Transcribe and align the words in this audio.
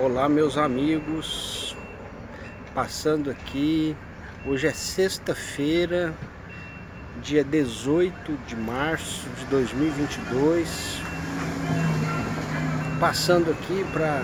Olá 0.00 0.28
meus 0.28 0.56
amigos, 0.56 1.76
passando 2.72 3.32
aqui, 3.32 3.96
hoje 4.46 4.68
é 4.68 4.72
sexta-feira, 4.72 6.14
dia 7.20 7.42
18 7.42 8.32
de 8.46 8.54
março 8.54 9.28
de 9.30 9.44
2022, 9.46 11.02
passando 13.00 13.50
aqui 13.50 13.84
para 13.92 14.22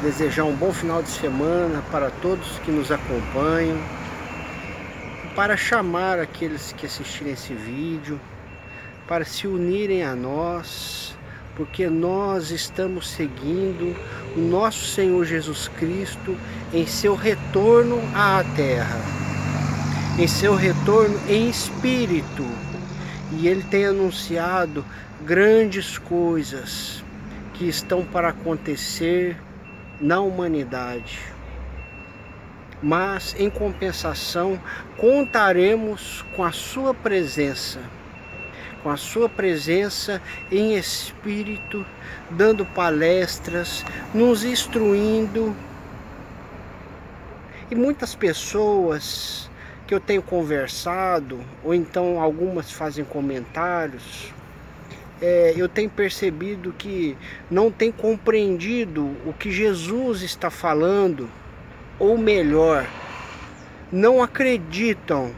desejar 0.00 0.44
um 0.44 0.56
bom 0.56 0.72
final 0.72 1.02
de 1.02 1.10
semana 1.10 1.84
para 1.92 2.10
todos 2.22 2.58
que 2.60 2.70
nos 2.70 2.90
acompanham, 2.90 3.76
para 5.36 5.58
chamar 5.58 6.20
aqueles 6.20 6.72
que 6.72 6.86
assistirem 6.86 7.34
esse 7.34 7.52
vídeo, 7.52 8.18
para 9.06 9.26
se 9.26 9.46
unirem 9.46 10.04
a 10.04 10.16
nós, 10.16 11.14
porque 11.56 11.88
nós 11.88 12.50
estamos 12.50 13.08
seguindo 13.10 13.94
o 14.36 14.40
nosso 14.40 14.86
Senhor 14.86 15.24
Jesus 15.24 15.68
Cristo 15.68 16.36
em 16.72 16.86
seu 16.86 17.14
retorno 17.14 18.00
à 18.14 18.42
terra, 18.56 19.00
em 20.18 20.26
seu 20.26 20.54
retorno 20.54 21.18
em 21.28 21.50
espírito. 21.50 22.44
E 23.32 23.48
ele 23.48 23.62
tem 23.64 23.86
anunciado 23.86 24.84
grandes 25.24 25.98
coisas 25.98 27.02
que 27.54 27.68
estão 27.68 28.04
para 28.04 28.28
acontecer 28.28 29.36
na 30.00 30.20
humanidade. 30.20 31.20
Mas, 32.82 33.34
em 33.38 33.48
compensação, 33.48 34.60
contaremos 34.96 36.24
com 36.34 36.42
a 36.42 36.50
sua 36.50 36.92
presença 36.92 37.78
com 38.82 38.90
a 38.90 38.96
sua 38.96 39.28
presença 39.28 40.20
em 40.50 40.74
espírito, 40.76 41.86
dando 42.30 42.64
palestras, 42.66 43.84
nos 44.12 44.44
instruindo. 44.44 45.54
E 47.70 47.74
muitas 47.74 48.14
pessoas 48.14 49.50
que 49.86 49.94
eu 49.94 50.00
tenho 50.00 50.22
conversado, 50.22 51.40
ou 51.62 51.72
então 51.74 52.20
algumas 52.20 52.72
fazem 52.72 53.04
comentários, 53.04 54.32
é, 55.20 55.54
eu 55.56 55.68
tenho 55.68 55.88
percebido 55.88 56.72
que 56.72 57.16
não 57.50 57.70
tem 57.70 57.92
compreendido 57.92 59.16
o 59.24 59.32
que 59.32 59.52
Jesus 59.52 60.22
está 60.22 60.50
falando, 60.50 61.30
ou 61.98 62.18
melhor, 62.18 62.86
não 63.92 64.20
acreditam 64.20 65.32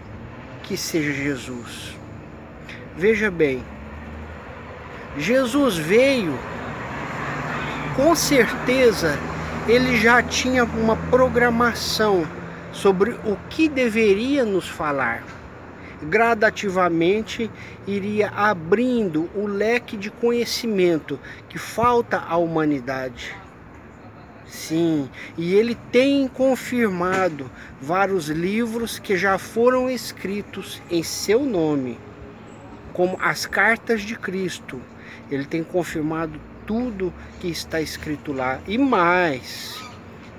que 0.63 0.77
seja 0.77 1.13
Jesus. 1.13 1.95
Veja 2.97 3.29
bem, 3.29 3.61
Jesus 5.19 5.77
veio, 5.77 6.39
com 7.97 8.15
certeza 8.15 9.19
ele 9.67 9.97
já 9.97 10.23
tinha 10.23 10.63
uma 10.63 10.95
programação 11.11 12.25
sobre 12.71 13.11
o 13.25 13.37
que 13.51 13.69
deveria 13.69 14.45
nos 14.45 14.69
falar. 14.69 15.25
Gradativamente 16.05 17.51
iria 17.85 18.29
abrindo 18.29 19.29
o 19.35 19.45
leque 19.45 19.97
de 19.97 20.09
conhecimento 20.09 21.19
que 21.49 21.59
falta 21.59 22.19
à 22.19 22.37
humanidade. 22.37 23.35
Sim, 24.47 25.11
e 25.37 25.53
ele 25.53 25.77
tem 25.91 26.29
confirmado 26.29 27.51
vários 27.83 28.29
livros 28.29 29.01
que 29.01 29.17
já 29.17 29.37
foram 29.37 29.91
escritos 29.91 30.81
em 30.89 31.03
seu 31.03 31.45
nome 31.45 31.99
como 32.95 33.19
as 33.21 33.45
cartas 33.45 34.01
de 34.01 34.17
Cristo. 34.17 34.81
Ele 35.31 35.45
tem 35.45 35.63
confirmado 35.63 36.41
tudo 36.65 37.13
que 37.41 37.49
está 37.49 37.81
escrito 37.81 38.33
lá 38.33 38.61
e 38.67 38.79
mais. 38.79 39.79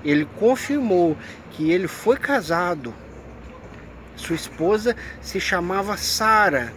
Ele 0.04 0.26
confirmou 0.36 1.16
que 1.52 1.70
ele 1.70 1.86
foi 1.86 2.16
casado. 2.16 2.92
Sua 4.16 4.34
esposa 4.34 4.96
se 5.20 5.38
chamava 5.38 5.96
Sara. 5.96 6.72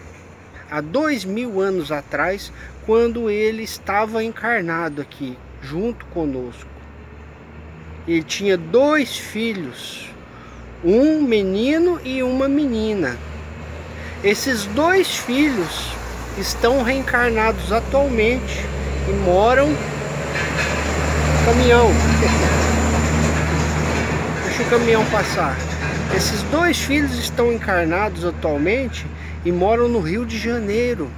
Há 0.70 0.82
dois 0.82 1.26
mil 1.26 1.60
anos 1.60 1.92
atrás, 1.92 2.54
quando 2.86 3.30
ele 3.30 3.64
estava 3.64 4.24
encarnado 4.24 5.02
aqui, 5.02 5.38
junto 5.62 6.06
conosco. 6.08 6.70
Ele 8.08 8.24
tinha 8.24 8.58
dois 8.58 9.18
filhos, 9.18 10.10
um 10.84 11.22
menino 11.22 12.00
e 12.04 12.22
uma 12.22 12.48
menina. 12.48 13.18
Esses 14.22 14.66
dois 14.66 15.16
filhos 15.16 15.94
estão 16.38 16.84
reencarnados 16.84 17.72
atualmente 17.72 18.66
e 19.08 19.14
moram 19.24 19.70
caminhão. 21.46 21.90
Deixa 24.44 24.64
o 24.64 24.70
caminhão 24.70 25.06
passar. 25.06 25.56
Esses 26.14 26.44
dois 26.44 26.78
filhos 26.78 27.18
estão 27.18 27.54
encarnados 27.54 28.26
atualmente 28.26 29.08
e 29.46 29.54
moram 29.54 29.88
no 29.88 30.02
Rio 30.02 30.26
de 30.26 30.38
Janeiro 30.38 31.10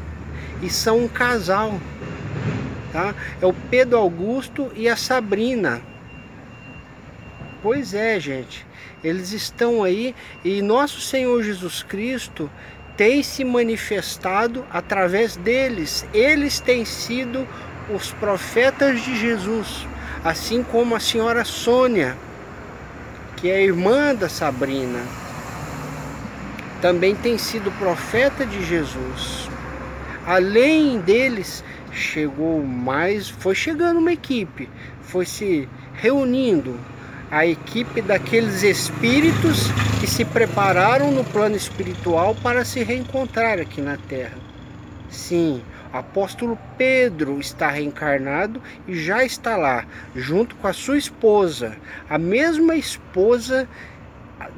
e 0.62 0.70
são 0.70 1.00
um 1.00 1.08
casal. 1.08 1.80
Tá? 2.94 3.16
É 3.42 3.46
o 3.48 3.54
Pedro 3.54 3.98
Augusto 3.98 4.72
e 4.76 4.88
a 4.88 4.96
Sabrina. 4.96 5.82
Pois 7.64 7.96
é, 7.96 8.20
gente. 8.20 8.64
Eles 9.04 9.32
estão 9.32 9.84
aí 9.84 10.14
e 10.46 10.62
nosso 10.62 11.02
Senhor 11.02 11.42
Jesus 11.42 11.82
Cristo 11.82 12.48
tem 12.98 13.24
se 13.24 13.44
manifestado 13.44 14.66
através 14.70 15.36
deles. 15.36 16.06
Eles 16.14 16.60
têm 16.60 16.86
sido 16.86 17.48
os 17.94 18.12
profetas 18.14 19.02
de 19.02 19.18
Jesus, 19.18 19.88
assim 20.24 20.64
como 20.64 20.96
a 20.96 21.00
senhora 21.00 21.44
Sônia, 21.44 22.16
que 23.38 23.50
é 23.50 23.64
irmã 23.64 24.14
da 24.14 24.30
Sabrina, 24.30 25.00
também 26.82 27.16
tem 27.16 27.38
sido 27.38 27.72
profeta 27.78 28.46
de 28.46 28.64
Jesus. 28.64 29.50
Além 30.26 31.00
deles, 31.00 31.64
chegou 31.92 32.64
mais, 32.64 33.30
foi 33.30 33.56
chegando 33.56 34.00
uma 34.00 34.14
equipe, 34.14 34.70
foi 35.02 35.26
se 35.26 35.68
reunindo 35.94 36.80
a 37.32 37.46
equipe 37.46 38.02
daqueles 38.02 38.62
espíritos 38.62 39.70
que 40.02 40.06
se 40.06 40.26
prepararam 40.26 41.12
no 41.12 41.24
plano 41.24 41.56
espiritual 41.56 42.36
para 42.36 42.66
se 42.66 42.84
reencontrar 42.84 43.58
aqui 43.58 43.80
na 43.80 43.96
Terra. 43.96 44.38
Sim, 45.10 45.62
apóstolo 45.94 46.60
Pedro 46.78 47.40
está 47.40 47.70
reencarnado 47.70 48.62
e 48.86 49.02
já 49.02 49.24
está 49.24 49.56
lá, 49.56 49.86
junto 50.14 50.56
com 50.56 50.68
a 50.68 50.74
sua 50.74 50.98
esposa, 50.98 51.78
a 52.10 52.18
mesma 52.18 52.76
esposa 52.76 53.66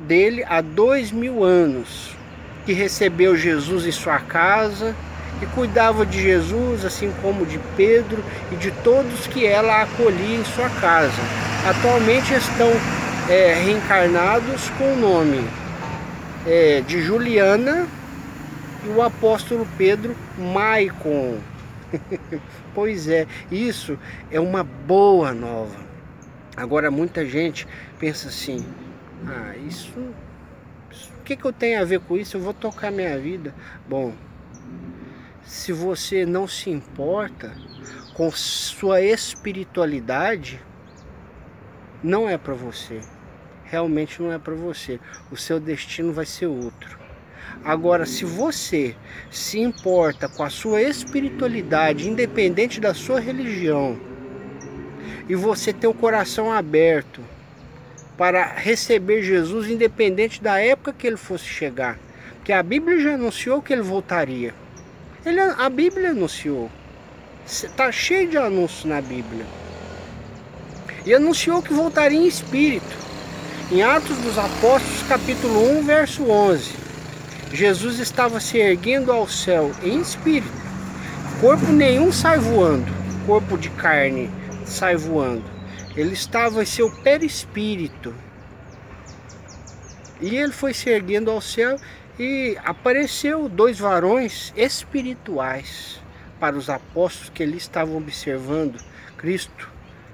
dele 0.08 0.44
há 0.48 0.60
dois 0.60 1.12
mil 1.12 1.44
anos, 1.44 2.18
que 2.66 2.74
recebeu 2.74 3.38
Jesus 3.38 3.86
em 3.86 3.92
sua 3.92 4.20
casa 4.20 4.96
e 5.44 5.46
cuidava 5.48 6.08
de 6.08 6.20
Jesus, 6.20 6.84
assim 6.84 7.14
como 7.22 7.46
de 7.46 7.60
Pedro 7.78 8.24
e 8.52 8.56
de 8.56 8.72
todos 8.84 9.28
que 9.28 9.46
ela 9.46 9.84
acolhia 9.84 10.38
em 10.38 10.46
sua 10.46 10.70
casa 10.70 11.53
atualmente 11.66 12.34
estão 12.34 12.70
é, 13.30 13.54
reencarnados 13.54 14.70
com 14.72 14.94
o 14.94 14.98
nome 14.98 15.48
é, 16.46 16.82
de 16.82 17.02
Juliana 17.02 17.88
e 18.86 18.90
o 18.90 19.02
apóstolo 19.02 19.68
Pedro 19.78 20.16
Maicon. 20.38 21.38
pois 22.76 23.08
é, 23.08 23.26
isso 23.50 23.98
é 24.30 24.40
uma 24.40 24.64
boa 24.64 25.34
nova. 25.34 25.76
Agora 26.56 26.92
muita 26.92 27.26
gente 27.26 27.66
pensa 27.98 28.28
assim, 28.28 28.66
ah, 29.26 29.56
isso, 29.66 29.94
isso 30.92 31.12
o 31.18 31.24
que, 31.24 31.38
que 31.38 31.46
eu 31.46 31.54
tenho 31.54 31.82
a 31.82 31.86
ver 31.86 32.02
com 32.02 32.18
isso? 32.18 32.36
Eu 32.36 32.42
vou 32.42 32.54
tocar 32.54 32.92
minha 32.92 33.18
vida. 33.18 33.56
Bom, 33.88 34.14
se 35.46 35.72
você 35.72 36.26
não 36.26 36.46
se 36.46 36.70
importa 36.70 37.54
com 38.14 38.30
sua 38.32 39.02
espiritualidade, 39.02 40.60
não 42.04 42.30
é 42.30 42.38
para 42.38 42.54
você. 42.54 43.00
Realmente 43.64 44.22
não 44.22 44.32
é 44.32 44.38
para 44.38 44.54
você. 44.54 45.00
O 45.32 45.38
seu 45.38 45.60
destino 45.60 46.12
vai 46.12 46.26
ser 46.26 46.48
outro. 46.48 47.00
Agora, 47.64 48.06
se 48.06 48.26
você 48.26 48.96
se 49.32 49.60
importa 49.60 50.28
com 50.28 50.44
a 50.44 50.50
sua 50.50 50.82
espiritualidade, 50.82 52.10
independente 52.10 52.82
da 52.82 52.94
sua 52.94 53.20
religião, 53.20 53.98
e 55.30 55.36
você 55.36 55.72
tem 55.72 55.90
o 55.90 55.94
coração 55.94 56.52
aberto 56.52 57.22
para 58.18 58.46
receber 58.46 59.24
Jesus, 59.24 59.70
independente 59.70 60.44
da 60.44 60.60
época 60.60 60.92
que 60.92 61.08
ele 61.08 61.18
fosse 61.18 61.46
chegar, 61.46 61.98
porque 62.36 62.52
a 62.52 62.62
Bíblia 62.62 63.00
já 63.00 63.14
anunciou 63.14 63.62
que 63.62 63.72
ele 63.72 63.82
voltaria. 63.82 64.54
Ele, 65.26 65.40
a 65.40 65.70
Bíblia 65.70 66.10
anunciou. 66.10 66.70
Está 67.46 67.92
cheio 67.92 68.30
de 68.30 68.38
anúncios 68.38 68.84
na 68.84 69.02
Bíblia 69.02 69.46
e 71.06 71.14
anunciou 71.14 71.62
que 71.62 71.74
voltaria 71.74 72.20
em 72.20 72.28
espírito. 72.28 73.04
Em 73.72 73.82
Atos 73.82 74.18
dos 74.18 74.38
Apóstolos, 74.38 75.04
capítulo 75.08 75.80
1, 75.80 75.84
verso 75.84 76.30
11, 76.30 76.72
Jesus 77.52 78.00
estava 78.00 78.40
se 78.40 78.58
erguendo 78.58 79.12
ao 79.12 79.28
céu 79.28 79.72
em 79.84 80.00
espírito. 80.00 80.52
Corpo 81.40 81.66
nenhum 81.72 82.12
sai 82.12 82.38
voando, 82.38 82.92
corpo 83.26 83.58
de 83.58 83.70
carne 83.72 84.30
sai 84.66 84.96
voando. 84.96 85.44
Ele 85.96 86.14
estava 86.14 86.64
em 86.64 86.66
seu 86.66 86.90
perispírito. 87.02 88.14
E 90.22 90.36
ele 90.36 90.54
foi 90.54 90.74
se 90.74 90.90
erguendo 90.90 91.30
ao 91.30 91.42
céu 91.42 91.76
e 92.18 92.58
apareceu 92.64 93.50
dois 93.50 93.80
varões 93.80 94.54
espirituais 94.56 96.00
para 96.40 96.56
os 96.56 96.70
apóstolos 96.70 97.30
que 97.30 97.44
ali 97.44 97.58
estavam 97.58 97.98
observando 97.98 98.80
Cristo 99.18 99.73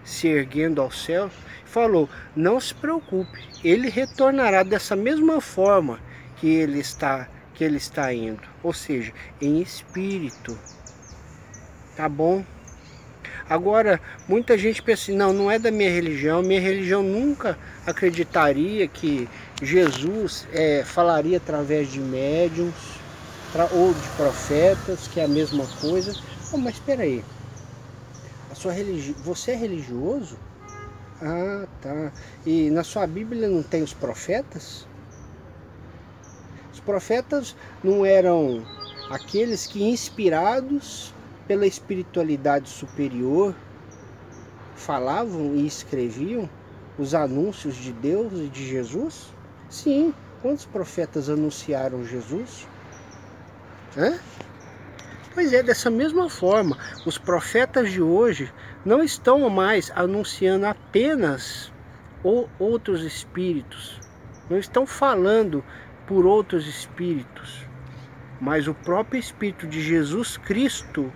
se 0.10 0.28
erguendo 0.28 0.82
ao 0.82 0.92
céu. 0.92 1.30
Falou: 1.66 2.10
Não 2.36 2.60
se 2.60 2.74
preocupe, 2.74 3.40
ele 3.64 3.90
retornará 3.90 4.64
dessa 4.64 4.96
mesma 4.96 5.40
forma 5.40 6.00
que 6.38 6.48
ele 6.48 6.80
está 6.80 7.28
que 7.54 7.64
ele 7.66 7.76
está 7.76 8.14
indo, 8.14 8.42
ou 8.64 8.72
seja, 8.72 9.12
em 9.42 9.62
espírito. 9.62 10.58
Tá 11.94 12.08
bom? 12.08 12.42
Agora, 13.50 14.00
muita 14.30 14.58
gente 14.58 14.82
pensa 14.82 15.04
assim, 15.04 15.16
não, 15.16 15.34
não 15.34 15.52
é 15.52 15.60
da 15.60 15.70
minha 15.70 15.90
religião, 15.90 16.42
minha 16.42 16.62
religião 16.62 17.04
nunca 17.04 17.58
acreditaria 17.86 18.88
que 18.88 19.28
Jesus 19.62 20.48
é, 20.54 20.84
falaria 20.86 21.36
através 21.36 21.92
de 21.92 22.00
médiums 22.00 23.00
ou 23.72 23.94
de 23.94 24.08
profetas, 24.16 25.10
que 25.10 25.20
é 25.20 25.26
a 25.26 25.28
mesma 25.28 25.66
coisa. 25.82 26.14
Oh, 26.54 26.58
mas 26.58 26.76
espera 26.76 27.04
aí, 27.04 27.26
sua 28.60 28.74
religi... 28.74 29.14
você 29.24 29.52
é 29.52 29.56
religioso? 29.56 30.38
Ah, 31.22 31.66
tá. 31.82 32.12
E 32.46 32.70
na 32.70 32.84
sua 32.84 33.08
Bíblia 33.08 33.48
não 33.48 33.64
tem 33.64 33.82
os 33.82 33.94
profetas? 33.94 34.86
Os 36.74 36.82
profetas 36.82 37.56
não 37.82 38.06
eram 38.06 38.66
aqueles 39.10 39.66
que 39.66 39.82
inspirados 39.82 41.14
pela 41.48 41.66
espiritualidade 41.66 42.70
superior 42.70 43.56
falavam 44.76 45.56
e 45.56 45.66
escreviam 45.66 46.50
os 46.98 47.16
anúncios 47.16 47.76
de 47.76 47.94
Deus 47.94 48.34
e 48.34 48.48
de 48.48 48.68
Jesus? 48.68 49.34
Sim, 49.70 50.14
quantos 50.42 50.66
profetas 50.66 51.30
anunciaram 51.30 52.04
Jesus? 52.04 52.68
Hã? 53.98 54.20
Pois 55.34 55.54
é, 55.54 55.62
dessa 55.62 55.90
mesma 55.90 56.30
forma, 56.30 56.78
os 57.06 57.18
profetas 57.18 57.92
de 57.92 58.02
hoje 58.02 58.52
não 58.84 59.04
estão 59.04 59.50
mais 59.50 59.92
anunciando 59.96 60.66
apenas 60.66 61.72
outros 62.60 63.04
espíritos, 63.04 64.00
não 64.50 64.58
estão 64.58 64.86
falando 64.86 65.64
por 66.08 66.26
outros 66.26 66.68
espíritos, 66.68 67.66
mas 68.42 68.68
o 68.68 68.74
próprio 68.74 69.20
Espírito 69.20 69.68
de 69.68 69.82
Jesus 69.82 70.38
Cristo 70.38 71.12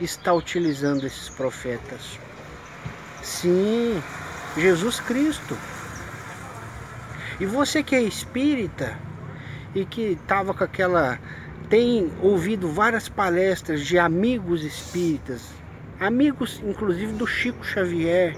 está 0.00 0.32
utilizando 0.32 1.06
esses 1.06 1.28
profetas? 1.28 2.18
Sim, 3.22 4.02
Jesus 4.56 5.00
Cristo. 5.00 5.56
E 7.38 7.46
você 7.46 7.82
que 7.82 7.94
é 7.94 8.02
espírita 8.02 8.98
e 9.74 9.84
que 9.84 10.12
estava 10.12 10.52
com 10.52 10.64
aquela. 10.64 11.18
Tem 11.68 12.10
ouvido 12.20 12.68
várias 12.68 13.08
palestras 13.08 13.86
de 13.86 13.98
amigos 13.98 14.64
espíritas, 14.64 15.50
amigos 15.98 16.62
inclusive 16.64 17.12
do 17.12 17.26
Chico 17.26 17.64
Xavier, 17.64 18.36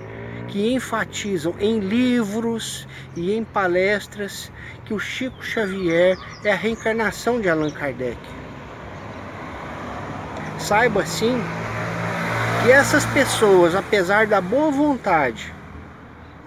que 0.49 0.73
enfatizam 0.73 1.55
em 1.59 1.81
livros 1.81 2.87
e 3.17 3.33
em 3.33 3.45
palestras 3.45 4.53
que 4.85 4.95
o 4.95 4.99
Chico 4.99 5.43
Xavier 5.45 6.17
é 6.45 6.53
a 6.53 6.57
reencarnação 6.57 7.41
de 7.41 7.49
Allan 7.49 7.71
Kardec. 7.71 8.19
Saiba 10.59 11.05
sim 11.05 11.37
que 12.63 12.71
essas 12.71 13.05
pessoas, 13.07 13.75
apesar 13.75 14.27
da 14.27 14.41
boa 14.41 14.71
vontade, 14.71 15.53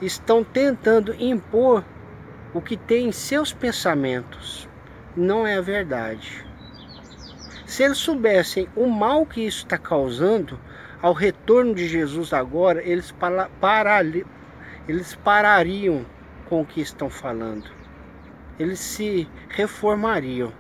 estão 0.02 0.44
tentando 0.44 1.14
impor 1.20 1.84
o 2.54 2.62
que 2.62 2.78
tem 2.78 3.10
em 3.10 3.12
seus 3.12 3.54
pensamentos. 3.54 4.68
Não 5.16 5.46
é 5.46 5.58
a 5.58 5.62
verdade. 5.62 6.47
Se 7.68 7.84
eles 7.84 7.98
soubessem 7.98 8.70
o 8.78 8.88
mal 8.88 9.26
que 9.26 9.46
isso 9.46 9.66
está 9.66 9.78
causando 9.78 10.58
ao 11.02 11.12
retorno 11.12 11.76
de 11.76 11.86
Jesus 11.86 12.32
agora, 12.32 12.82
eles, 12.82 13.12
para, 13.12 13.50
para, 13.60 14.02
eles 14.88 15.16
parariam 15.16 16.06
com 16.46 16.62
o 16.62 16.66
que 16.66 16.80
estão 16.80 17.10
falando. 17.10 17.70
Eles 18.58 18.80
se 18.80 19.30
reformariam. 19.50 20.54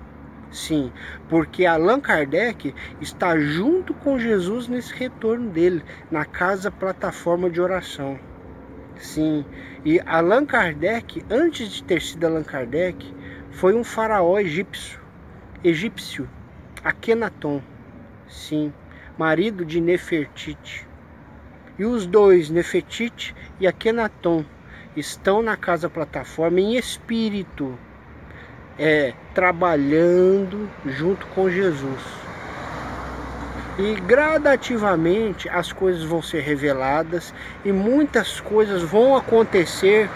Sim, 0.51 0.92
porque 1.30 1.65
Allan 1.65 2.01
Kardec 2.01 2.75
está 3.00 3.39
junto 3.39 3.94
com 3.94 4.19
Jesus 4.19 4.68
nesse 4.68 4.94
retorno 4.94 5.50
dele, 5.50 5.81
na 6.12 6.25
casa 6.25 6.69
plataforma 6.69 7.50
de 7.50 7.62
oração. 7.62 8.19
Sim, 8.98 9.45
e 9.86 10.01
Allan 10.01 10.45
Kardec, 10.45 11.24
antes 11.30 11.69
de 11.69 11.83
ter 11.86 12.01
sido 12.01 12.27
Allan 12.27 12.44
Kardec, 12.44 13.15
foi 13.51 13.74
um 13.74 13.83
faraó 13.83 14.38
egípcio, 14.39 15.00
egípcio, 15.63 16.30
Akenaton. 16.83 17.62
Sim, 18.27 18.74
marido 19.18 19.65
de 19.65 19.79
Nefertiti. 19.79 20.88
E 21.77 21.85
os 21.85 22.06
dois, 22.06 22.50
Nefertiti 22.50 23.35
e 23.59 23.68
Akenaton, 23.68 24.44
estão 24.95 25.41
na 25.41 25.56
casa 25.56 25.89
plataforma 25.89 26.59
em 26.59 26.75
espírito 26.75 27.77
é, 28.77 29.13
trabalhando 29.33 30.69
junto 30.85 31.25
com 31.27 31.50
Jesus. 31.50 32.01
E 33.77 33.94
gradativamente 34.01 35.47
as 35.50 35.71
coisas 35.71 36.03
vão 36.03 36.21
ser 36.21 36.41
reveladas 36.41 37.33
e 37.63 37.71
muitas 37.71 38.39
coisas 38.39 38.81
vão 38.81 39.15
acontecer 39.15 40.09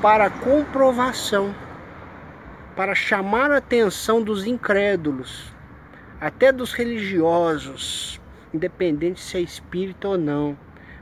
para 0.00 0.30
comprovação, 0.30 1.54
para 2.74 2.94
chamar 2.94 3.50
a 3.50 3.58
atenção 3.58 4.22
dos 4.22 4.46
incrédulos, 4.46 5.53
até 6.20 6.52
dos 6.52 6.72
religiosos, 6.72 8.20
independente 8.52 9.20
se 9.20 9.36
é 9.36 9.40
espírito 9.40 10.08
ou 10.08 10.18
não, 10.18 10.56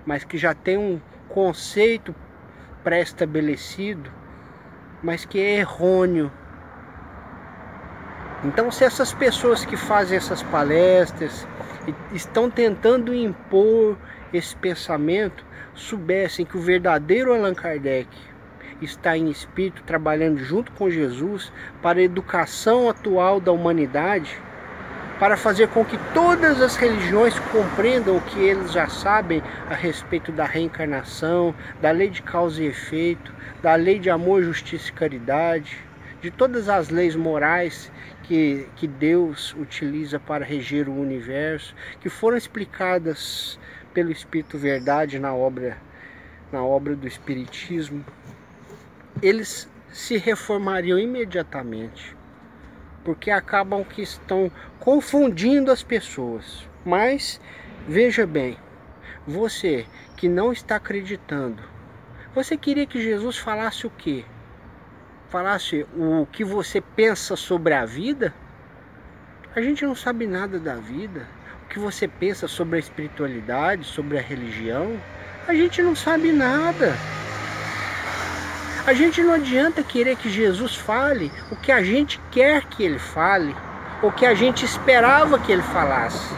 mas 0.07 0.25
que 0.25 0.37
já 0.39 0.55
tem 0.55 0.77
um 0.79 1.01
conceito 1.29 2.15
pré-estabelecido, 2.83 4.11
mas 5.03 5.25
que 5.25 5.39
é 5.39 5.59
errôneo. 5.59 6.31
Então, 8.45 8.71
se 8.71 8.85
essas 8.85 9.15
pessoas 9.15 9.65
que 9.65 9.77
fazem 9.77 10.17
essas 10.17 10.43
palestras 10.43 11.47
estão 12.13 12.51
tentando 12.51 13.15
impor 13.15 13.97
esse 14.33 14.57
pensamento, 14.57 15.45
soubessem 15.75 16.45
que 16.45 16.57
o 16.57 16.61
verdadeiro 16.61 17.33
Allan 17.33 17.55
Kardec 17.55 18.09
está 18.81 19.17
em 19.17 19.31
espírito 19.31 19.83
trabalhando 19.85 20.39
junto 20.39 20.73
com 20.73 20.91
Jesus 20.91 21.53
para 21.81 22.01
a 22.01 22.03
educação 22.03 22.91
atual 22.91 23.41
da 23.41 23.53
humanidade, 23.53 24.41
para 25.23 25.37
fazer 25.37 25.69
com 25.69 25.85
que 25.85 25.97
todas 26.13 26.61
as 26.61 26.75
religiões 26.75 27.39
compreendam 27.53 28.17
o 28.17 28.21
que 28.23 28.41
eles 28.41 28.73
já 28.73 28.89
sabem 28.89 29.41
a 29.71 29.73
respeito 29.73 30.33
da 30.33 30.45
reencarnação, 30.45 31.55
da 31.81 31.93
lei 31.93 32.11
de 32.11 32.21
causa 32.21 32.61
e 32.61 32.67
efeito, 32.67 33.33
da 33.63 33.77
lei 33.77 34.01
de 34.01 34.11
amor, 34.11 34.43
justiça 34.43 34.89
e 34.89 34.93
caridade, 34.93 35.79
de 36.21 36.29
todas 36.29 36.69
as 36.69 36.89
leis 36.89 37.15
morais 37.15 37.89
que, 38.25 38.67
que 38.75 38.89
Deus 38.89 39.55
utiliza 39.57 40.19
para 40.19 40.45
reger 40.45 40.89
o 40.89 41.01
universo, 41.01 41.73
que 42.01 42.09
foram 42.09 42.37
explicadas 42.37 43.61
pelo 43.95 44.11
Espírito 44.11 44.59
Verdade 44.59 45.21
na 45.21 45.33
obra, 45.33 45.79
na 46.51 46.65
obra 46.65 46.97
do 46.97 47.07
Espiritismo, 47.07 48.05
eles 49.23 49.71
se 49.93 50.17
reformariam 50.17 50.99
imediatamente, 50.99 52.17
porque 53.05 53.31
acabam 53.31 53.85
que 53.85 54.03
estão 54.03 54.51
confundindo 54.79 55.71
as 55.71 55.83
pessoas. 55.83 56.69
Mas 56.85 57.41
veja 57.87 58.27
bem, 58.27 58.57
você 59.27 59.87
que 60.17 60.29
não 60.29 60.53
está 60.53 60.77
acreditando, 60.77 61.63
você 62.35 62.57
queria 62.57 62.87
que 62.87 63.03
Jesus 63.03 63.37
falasse 63.37 63.87
o 63.87 63.91
quê? 63.91 64.25
falasse 65.33 65.87
o 65.97 66.27
que 66.31 66.45
você 66.45 66.79
pensa 66.79 67.37
sobre 67.37 67.73
a 67.73 67.87
vida, 67.87 68.35
a 69.57 69.63
gente 69.63 69.83
não 69.83 69.95
sabe 69.95 70.27
nada 70.27 70.59
da 70.59 70.75
vida. 70.75 71.27
O 71.65 71.69
que 71.71 71.79
você 71.79 72.07
pensa 72.07 72.47
sobre 72.47 72.77
a 72.77 72.79
espiritualidade, 72.79 73.87
sobre 73.87 74.19
a 74.19 74.21
religião, 74.21 75.01
a 75.49 75.55
gente 75.55 75.81
não 75.81 75.97
sabe 75.97 76.33
nada. 76.33 76.93
A 78.85 78.93
gente 78.93 79.23
não 79.23 79.35
adianta 79.35 79.81
querer 79.81 80.17
que 80.17 80.29
Jesus 80.29 80.75
fale 80.75 81.31
o 81.53 81.57
que 81.57 81.71
a 81.71 81.85
gente 81.85 82.21
quer 82.33 82.65
que 82.65 82.83
ele 82.83 82.99
fale, 82.99 83.55
ou 84.03 84.11
que 84.11 84.27
a 84.27 84.35
gente 84.35 84.65
esperava 84.65 85.39
que 85.39 85.53
ele 85.53 85.63
falasse. 85.63 86.35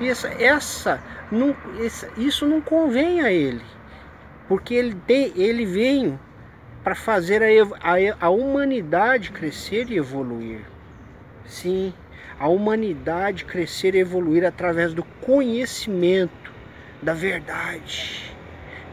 Essa, 0.00 0.28
essa, 0.42 1.00
não, 1.30 1.54
essa, 1.78 2.08
isso 2.16 2.46
não 2.46 2.62
convém 2.62 3.20
a 3.20 3.30
ele, 3.30 3.60
porque 4.48 4.72
ele, 4.72 4.94
tem, 5.06 5.30
ele 5.36 5.66
veio 5.66 6.18
para 6.82 6.94
fazer 6.94 7.42
a, 7.42 7.46
a, 7.46 8.26
a 8.26 8.30
humanidade 8.30 9.30
crescer 9.30 9.90
e 9.90 9.98
evoluir. 9.98 10.62
Sim, 11.44 11.92
a 12.40 12.48
humanidade 12.48 13.44
crescer 13.44 13.94
e 13.94 13.98
evoluir 13.98 14.42
através 14.46 14.94
do 14.94 15.04
conhecimento 15.20 16.50
da 17.02 17.12
verdade. 17.12 18.34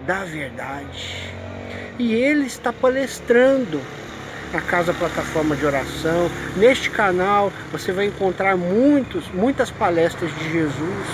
da 0.05 0.25
verdade. 0.25 1.48
E 1.99 2.13
ele 2.13 2.45
está 2.45 2.71
palestrando 2.71 3.81
na 4.53 4.61
Casa 4.61 4.93
Plataforma 4.93 5.53
de 5.53 5.65
Oração. 5.65 6.31
Neste 6.55 6.89
canal 6.89 7.51
você 7.73 7.91
vai 7.91 8.05
encontrar 8.05 8.55
muitos, 8.55 9.27
muitas 9.33 9.69
palestras 9.69 10.33
de 10.35 10.49
Jesus. 10.49 11.07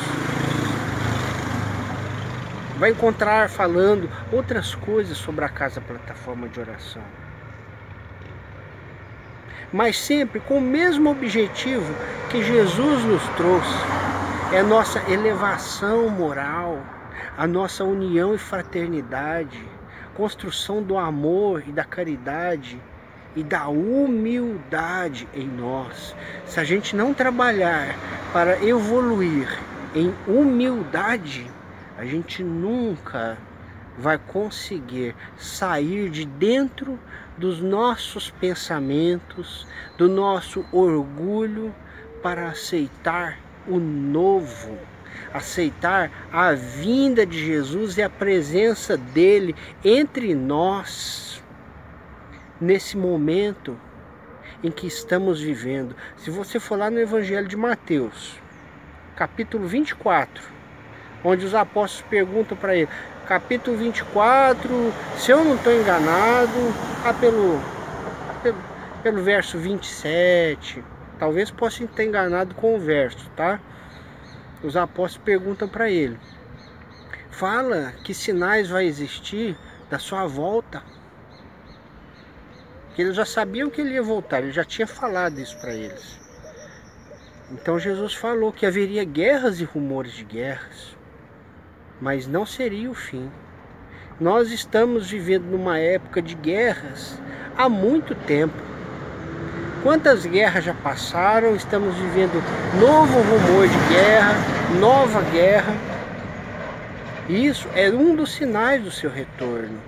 Vai 2.78 2.92
encontrar 2.92 3.50
falando 3.50 4.08
outras 4.32 4.76
coisas 4.76 5.18
sobre 5.18 5.44
a 5.44 5.50
Casa 5.50 5.82
Plataforma 5.82 6.48
de 6.48 6.60
Oração. 6.60 7.02
Mas 9.74 9.98
sempre 9.98 10.40
com 10.40 10.60
o 10.60 10.62
mesmo 10.62 11.10
objetivo 11.10 11.92
que 12.30 12.44
Jesus 12.44 13.04
nos 13.06 13.24
trouxe. 13.30 13.76
É 14.54 14.62
nossa 14.62 15.02
elevação 15.12 16.10
moral, 16.10 16.80
a 17.36 17.48
nossa 17.48 17.84
união 17.84 18.36
e 18.36 18.38
fraternidade, 18.38 19.66
construção 20.16 20.82
do 20.82 20.98
amor 20.98 21.64
e 21.68 21.72
da 21.72 21.84
caridade 21.84 22.80
e 23.36 23.44
da 23.44 23.68
humildade 23.68 25.28
em 25.34 25.46
nós. 25.46 26.16
Se 26.46 26.60
a 26.60 26.64
gente 26.64 26.96
não 26.96 27.14
trabalhar 27.14 27.96
para 28.32 28.64
evoluir 28.66 29.48
em 29.94 30.14
humildade, 30.28 31.46
a 31.98 32.06
gente 32.06 32.44
nunca 32.44 33.38
vai 33.98 34.18
conseguir 34.18 35.16
sair 35.38 36.10
de 36.10 36.26
dentro 36.26 37.00
dos 37.38 37.62
nossos 37.62 38.30
pensamentos, 38.30 39.68
do 39.98 40.08
nosso 40.08 40.66
orgulho 40.72 41.74
para 42.22 42.48
aceitar 42.48 43.38
o 43.68 43.78
novo, 43.80 44.78
aceitar 45.34 46.12
a 46.32 46.54
vinda 46.54 47.26
de 47.26 47.44
Jesus 47.46 47.98
e 47.98 48.04
a 48.04 48.10
presença 48.10 48.98
dele 48.98 49.56
entre 49.84 50.34
nós 50.34 51.44
nesse 52.60 52.98
momento 52.98 53.78
em 54.64 54.72
que 54.72 54.88
estamos 54.88 55.42
vivendo. 55.42 55.96
Se 56.18 56.30
você 56.30 56.60
for 56.60 56.78
lá 56.78 56.90
no 56.90 57.00
Evangelho 57.00 57.48
de 57.48 57.56
Mateus, 57.56 58.40
capítulo 59.16 59.68
24, 59.68 60.44
onde 61.24 61.46
os 61.46 61.54
apóstolos 61.54 62.10
perguntam 62.10 62.58
para 62.58 62.76
ele, 62.76 62.90
capítulo 63.28 63.78
24, 63.78 64.94
se 65.18 65.32
eu 65.32 65.44
não 65.44 65.56
estou 65.56 65.74
enganado, 65.74 66.52
ah, 67.04 67.14
pelo, 67.14 67.60
pelo, 68.42 68.58
pelo 69.04 69.24
verso 69.24 69.58
27, 69.58 70.84
talvez 71.20 71.52
possa 71.52 71.84
estar 71.84 72.04
enganado 72.04 72.56
com 72.56 72.76
o 72.76 72.80
verso, 72.80 73.30
tá? 73.36 73.60
Os 74.64 74.76
apóstolos 74.76 75.26
perguntam 75.26 75.68
para 75.68 75.90
ele, 75.90 76.18
fala 77.30 77.94
que 78.04 78.14
sinais 78.14 78.70
vai 78.70 78.86
existir 78.86 79.58
da 79.90 80.00
sua 80.00 80.26
volta 80.26 80.82
que 82.96 83.02
eles 83.02 83.16
já 83.16 83.26
sabiam 83.26 83.70
que 83.70 83.82
ele 83.82 83.94
ia 83.94 84.02
voltar, 84.02 84.42
ele 84.42 84.54
já 84.54 84.64
tinha 84.64 84.88
falado 84.88 85.38
isso 85.40 85.60
para 85.60 85.74
eles. 85.74 86.18
Então 87.52 87.78
Jesus 87.78 88.14
falou 88.14 88.54
que 88.54 88.66
haveria 88.66 89.04
guerras 89.04 89.60
e 89.60 89.66
rumores 89.66 90.14
de 90.14 90.24
guerras, 90.24 90.96
mas 92.00 92.26
não 92.26 92.46
seria 92.46 92.90
o 92.90 92.96
fim. 92.96 93.30
Nós 94.20 94.50
estamos 94.50 95.12
vivendo 95.12 95.44
numa 95.44 95.78
época 95.78 96.22
de 96.22 96.36
guerras 96.36 97.22
há 97.58 97.68
muito 97.68 98.16
tempo. 98.16 98.75
Quantas 99.86 100.26
guerras 100.26 100.64
já 100.64 100.74
passaram? 100.74 101.56
Estamos 101.56 101.94
vivendo 101.94 102.44
novo 102.80 103.20
rumor 103.20 103.68
de 103.68 103.94
guerra, 103.94 104.34
nova 104.80 105.22
guerra. 105.30 105.76
Isso 107.30 107.70
é 107.76 107.92
um 107.92 108.16
dos 108.16 108.32
sinais 108.32 108.82
do 108.82 108.90
seu 108.90 109.12
retorno. 109.12 109.80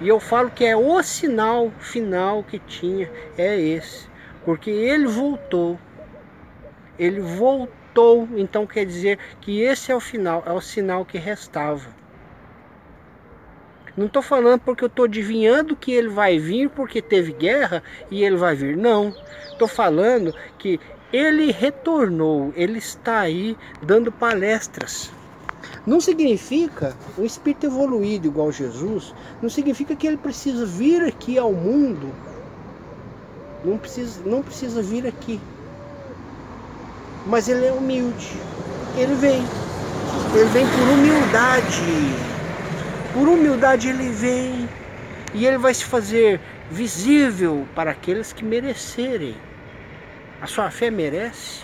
E 0.00 0.08
eu 0.08 0.18
falo 0.18 0.50
que 0.50 0.64
é 0.64 0.74
o 0.74 1.00
sinal 1.04 1.70
final 1.78 2.42
que 2.42 2.58
tinha, 2.58 3.08
é 3.38 3.56
esse. 3.56 4.08
Porque 4.44 4.70
ele 4.70 5.06
voltou. 5.06 5.78
Ele 6.98 7.20
voltou, 7.20 8.28
então 8.34 8.66
quer 8.66 8.84
dizer 8.84 9.20
que 9.40 9.60
esse 9.60 9.92
é 9.92 9.94
o 9.94 10.00
final, 10.00 10.42
é 10.44 10.50
o 10.50 10.60
sinal 10.60 11.04
que 11.04 11.16
restava. 11.16 12.01
Não 13.96 14.06
estou 14.06 14.22
falando 14.22 14.60
porque 14.60 14.84
eu 14.84 14.88
estou 14.88 15.04
adivinhando 15.04 15.76
que 15.76 15.92
ele 15.92 16.08
vai 16.08 16.38
vir 16.38 16.70
porque 16.70 17.02
teve 17.02 17.32
guerra 17.32 17.82
e 18.10 18.24
ele 18.24 18.36
vai 18.36 18.54
vir. 18.54 18.76
Não. 18.76 19.14
Estou 19.50 19.68
falando 19.68 20.34
que 20.58 20.80
ele 21.12 21.52
retornou, 21.52 22.52
ele 22.56 22.78
está 22.78 23.20
aí 23.20 23.56
dando 23.82 24.10
palestras. 24.10 25.10
Não 25.86 26.00
significa 26.00 26.96
o 27.18 27.24
espírito 27.24 27.66
evoluído 27.66 28.26
igual 28.26 28.50
Jesus, 28.50 29.14
não 29.42 29.50
significa 29.50 29.94
que 29.94 30.06
ele 30.06 30.16
precisa 30.16 30.64
vir 30.64 31.02
aqui 31.02 31.38
ao 31.38 31.52
mundo. 31.52 32.08
Não 33.64 33.76
precisa, 33.76 34.20
não 34.24 34.42
precisa 34.42 34.80
vir 34.80 35.06
aqui. 35.06 35.38
Mas 37.26 37.46
ele 37.46 37.66
é 37.66 37.72
humilde. 37.72 38.36
Ele 38.96 39.14
vem. 39.14 39.44
Ele 40.34 40.48
vem 40.50 40.66
por 40.66 40.88
humildade. 40.88 42.31
Por 43.12 43.28
humildade 43.28 43.88
ele 43.88 44.10
vem. 44.10 44.68
E 45.34 45.46
ele 45.46 45.58
vai 45.58 45.72
se 45.72 45.84
fazer 45.84 46.40
visível 46.70 47.66
para 47.74 47.90
aqueles 47.90 48.32
que 48.32 48.44
merecerem. 48.44 49.36
A 50.40 50.46
sua 50.46 50.70
fé 50.70 50.90
merece? 50.90 51.62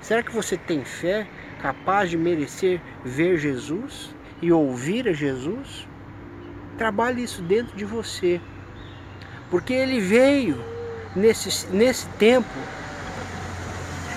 Será 0.00 0.22
que 0.22 0.32
você 0.32 0.56
tem 0.56 0.84
fé? 0.84 1.26
capaz 1.62 2.10
de 2.10 2.18
merecer 2.18 2.80
ver 3.04 3.38
Jesus 3.38 4.10
e 4.42 4.52
ouvir 4.52 5.08
a 5.08 5.12
Jesus, 5.12 5.86
trabalhe 6.76 7.22
isso 7.22 7.40
dentro 7.40 7.76
de 7.76 7.84
você. 7.84 8.40
Porque 9.48 9.72
ele 9.72 10.00
veio 10.00 10.62
nesse, 11.14 11.68
nesse 11.68 12.06
tempo 12.18 12.48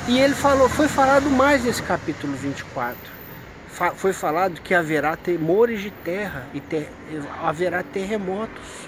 e 0.07 0.19
ele 0.19 0.33
falou, 0.33 0.67
foi 0.67 0.87
falado 0.87 1.29
mais 1.29 1.63
nesse 1.63 1.83
capítulo 1.83 2.33
24. 2.33 3.14
Foi 3.95 4.13
falado 4.13 4.61
que 4.61 4.73
haverá 4.73 5.17
temores 5.17 5.81
de 5.81 5.91
terra 5.91 6.47
e 6.53 6.61
ter, 6.61 6.89
haverá 7.43 7.83
terremotos. 7.83 8.87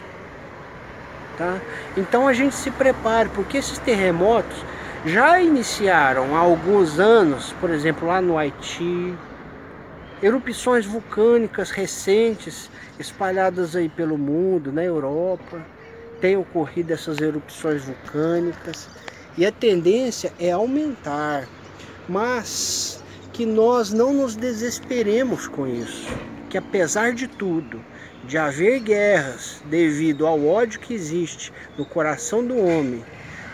Tá? 1.37 1.59
Então 1.97 2.25
a 2.25 2.31
gente 2.31 2.55
se 2.55 2.71
prepare, 2.71 3.27
porque 3.29 3.57
esses 3.57 3.77
terremotos 3.79 4.57
já 5.05 5.41
iniciaram 5.41 6.35
há 6.35 6.39
alguns 6.39 6.99
anos, 6.99 7.53
por 7.59 7.69
exemplo, 7.69 8.07
lá 8.07 8.21
no 8.21 8.37
Haiti, 8.37 9.13
erupções 10.23 10.85
vulcânicas 10.85 11.69
recentes 11.69 12.69
espalhadas 12.97 13.75
aí 13.75 13.89
pelo 13.89 14.17
mundo, 14.17 14.71
na 14.71 14.83
Europa, 14.83 15.61
tem 16.21 16.37
ocorrido 16.37 16.93
essas 16.93 17.19
erupções 17.19 17.83
vulcânicas 17.83 18.89
e 19.37 19.45
a 19.45 19.51
tendência 19.51 20.33
é 20.39 20.51
aumentar, 20.51 21.45
mas 22.09 23.03
que 23.37 23.45
nós 23.45 23.93
não 23.93 24.11
nos 24.11 24.35
desesperemos 24.35 25.47
com 25.47 25.65
isso, 25.65 26.09
que 26.49 26.57
apesar 26.57 27.13
de 27.13 27.27
tudo, 27.27 27.79
de 28.25 28.37
haver 28.37 28.81
guerras 28.81 29.61
devido 29.65 30.27
ao 30.27 30.45
ódio 30.45 30.81
que 30.81 30.93
existe 30.93 31.53
no 31.77 31.85
coração 31.85 32.45
do 32.45 32.57
homem 32.57 33.01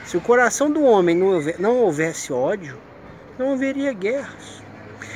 se 0.05 0.17
o 0.17 0.21
coração 0.21 0.69
do 0.69 0.83
homem 0.83 1.17
não 1.57 1.77
houvesse 1.77 2.33
ódio, 2.33 2.77
não 3.39 3.53
haveria 3.53 3.93
guerras. 3.93 4.61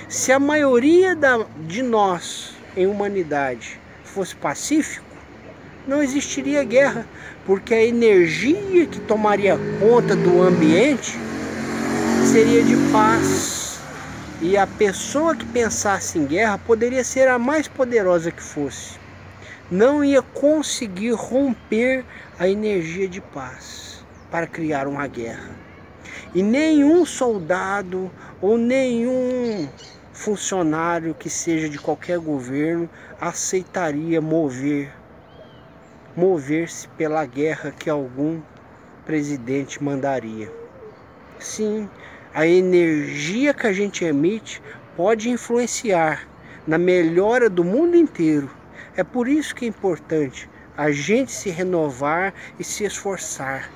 Se 0.07 0.31
a 0.31 0.39
maioria 0.39 1.15
da, 1.15 1.45
de 1.67 1.83
nós 1.83 2.53
em 2.75 2.87
humanidade 2.87 3.79
fosse 4.05 4.35
pacífico, 4.35 5.05
não 5.85 6.01
existiria 6.01 6.63
guerra, 6.63 7.05
porque 7.45 7.73
a 7.73 7.85
energia 7.85 8.85
que 8.85 8.99
tomaria 9.01 9.57
conta 9.79 10.15
do 10.15 10.41
ambiente 10.41 11.17
seria 12.23 12.63
de 12.63 12.75
paz. 12.91 13.56
E 14.47 14.55
a 14.55 14.65
pessoa 14.65 15.35
que 15.35 15.45
pensasse 15.45 16.17
em 16.17 16.25
guerra 16.25 16.57
poderia 16.57 17.03
ser 17.03 17.27
a 17.27 17.37
mais 17.37 17.67
poderosa 17.67 18.31
que 18.31 18.41
fosse. 18.41 18.97
Não 19.69 20.05
ia 20.05 20.21
conseguir 20.21 21.11
romper 21.11 22.05
a 22.39 22.47
energia 22.47 23.09
de 23.09 23.19
paz 23.19 24.05
para 24.31 24.47
criar 24.47 24.87
uma 24.87 25.05
guerra. 25.05 25.49
E 26.33 26.41
nenhum 26.41 27.05
soldado 27.05 28.09
ou 28.39 28.57
nenhum 28.57 29.67
funcionário 30.13 31.13
que 31.13 31.29
seja 31.29 31.67
de 31.67 31.77
qualquer 31.77 32.17
governo 32.17 32.89
aceitaria 33.19 34.21
mover 34.21 34.93
mover-se 36.15 36.87
pela 36.87 37.25
guerra 37.25 37.73
que 37.77 37.89
algum 37.89 38.39
presidente 39.05 39.83
mandaria. 39.83 40.49
Sim, 41.37 41.89
a 42.37 42.45
energia 42.45 43.51
que 43.51 43.65
a 43.65 43.73
gente 43.73 44.05
emite 44.05 44.61
pode 44.95 45.27
influenciar 45.27 46.27
na 46.67 46.77
melhora 46.77 47.49
do 47.49 47.63
mundo 47.63 47.97
inteiro. 47.97 48.47
É 48.95 49.03
por 49.03 49.27
isso 49.27 49.55
que 49.55 49.65
é 49.65 49.67
importante 49.67 50.47
a 50.77 50.91
gente 50.91 51.31
se 51.31 51.49
renovar 51.49 52.35
e 52.59 52.63
se 52.63 52.83
esforçar 52.83 53.71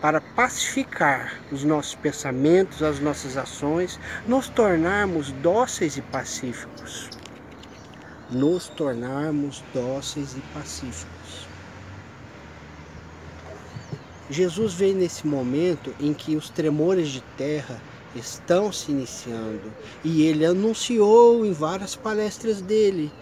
para 0.00 0.20
pacificar 0.20 1.40
os 1.50 1.64
nossos 1.64 1.96
pensamentos, 1.96 2.84
as 2.84 3.00
nossas 3.00 3.36
ações, 3.36 3.98
nos 4.28 4.48
tornarmos 4.48 5.32
dóceis 5.32 5.96
e 5.96 6.02
pacíficos. 6.02 7.10
nos 8.30 8.68
tornarmos 8.68 9.64
dóceis 9.74 10.36
e 10.36 10.40
pacíficos. 10.56 11.48
Jesus 14.30 14.74
veio 14.74 14.94
nesse 14.94 15.26
momento 15.26 15.92
em 15.98 16.14
que 16.14 16.36
os 16.36 16.48
tremores 16.48 17.08
de 17.08 17.20
terra 17.36 17.80
estão 18.16 18.72
se 18.72 18.90
iniciando 18.90 19.72
e 20.04 20.22
ele 20.22 20.44
anunciou 20.44 21.44
em 21.44 21.52
várias 21.52 21.96
palestras 21.96 22.60
dele 22.60 23.12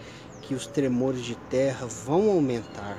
que 0.41 0.53
os 0.53 0.67
tremores 0.67 1.23
de 1.23 1.35
terra 1.49 1.85
vão 1.85 2.29
aumentar. 2.29 2.97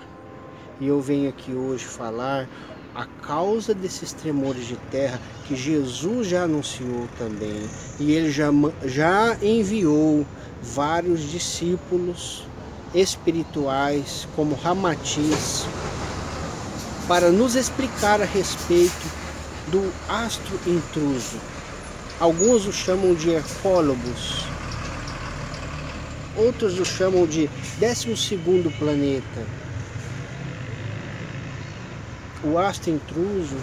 E 0.80 0.88
eu 0.88 1.00
venho 1.00 1.28
aqui 1.28 1.52
hoje 1.52 1.84
falar 1.84 2.48
a 2.94 3.06
causa 3.06 3.74
desses 3.74 4.12
tremores 4.12 4.66
de 4.66 4.76
terra 4.90 5.20
que 5.46 5.56
Jesus 5.56 6.28
já 6.28 6.44
anunciou 6.44 7.08
também. 7.18 7.68
E 7.98 8.12
ele 8.12 8.30
já, 8.30 8.50
já 8.84 9.36
enviou 9.42 10.26
vários 10.62 11.28
discípulos 11.30 12.46
espirituais, 12.94 14.28
como 14.36 14.54
Ramatiz, 14.54 15.66
para 17.08 17.30
nos 17.30 17.56
explicar 17.56 18.22
a 18.22 18.24
respeito 18.24 19.24
do 19.70 19.92
astro 20.08 20.58
intruso. 20.66 21.38
Alguns 22.20 22.66
o 22.66 22.72
chamam 22.72 23.12
de 23.14 23.30
Hercólogos, 23.30 24.46
outros 26.36 26.78
o 26.78 26.84
chamam 26.84 27.26
de 27.26 27.50
12 27.78 28.38
planeta. 28.78 29.46
O 32.44 32.56
astro 32.56 32.90
intruso 32.90 33.56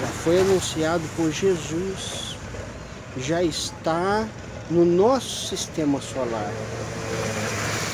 já 0.00 0.06
foi 0.24 0.40
anunciado 0.40 1.02
por 1.14 1.30
Jesus, 1.30 2.36
já 3.18 3.42
está 3.42 4.26
no 4.70 4.84
nosso 4.84 5.48
sistema 5.48 6.00
solar. 6.00 6.52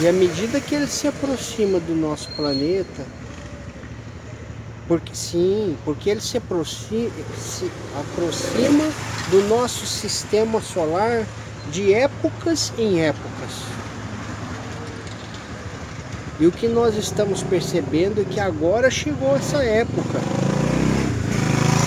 E 0.00 0.06
à 0.06 0.12
medida 0.12 0.60
que 0.60 0.74
ele 0.74 0.86
se 0.86 1.08
aproxima 1.08 1.80
do 1.80 1.94
nosso 1.94 2.28
planeta, 2.30 3.04
porque 4.86 5.14
sim, 5.14 5.76
porque 5.84 6.10
ele 6.10 6.20
se 6.20 6.36
aproxima, 6.36 7.10
se 7.38 7.70
aproxima 7.98 8.84
do 9.30 9.42
nosso 9.48 9.86
sistema 9.86 10.60
solar 10.60 11.26
de 11.70 11.94
épocas 11.94 12.72
em 12.78 13.00
épocas. 13.00 13.50
E 16.38 16.46
o 16.46 16.52
que 16.52 16.68
nós 16.68 16.96
estamos 16.96 17.42
percebendo 17.42 18.20
é 18.20 18.24
que 18.24 18.40
agora 18.40 18.90
chegou 18.90 19.36
essa 19.36 19.62
época 19.62 20.20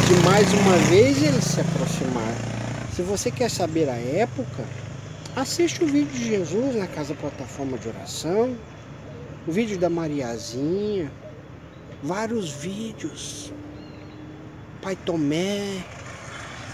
de 0.08 0.14
mais 0.26 0.52
uma 0.54 0.78
vez 0.90 1.22
ele 1.22 1.42
se 1.42 1.60
aproximar. 1.60 2.34
Se 2.96 3.02
você 3.02 3.30
quer 3.30 3.52
saber 3.52 3.90
a 3.90 3.98
época, 3.98 4.64
assiste 5.36 5.84
o 5.84 5.88
vídeo 5.88 6.12
de 6.14 6.30
Jesus 6.30 6.76
na 6.76 6.88
casa 6.88 7.14
plataforma 7.14 7.78
de 7.78 7.90
oração, 7.90 8.56
o 9.46 9.52
vídeo 9.52 9.78
da 9.78 9.90
Mariazinha, 9.90 11.12
vários 12.04 12.52
vídeos. 12.52 13.52
Pai 14.82 14.96
Tomé 14.96 15.84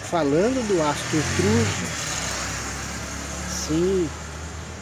falando 0.01 0.67
do 0.67 0.81
astro 0.81 1.17
intruso. 1.17 1.85
Sim, 3.49 4.09